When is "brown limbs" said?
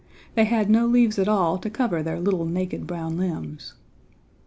2.87-3.75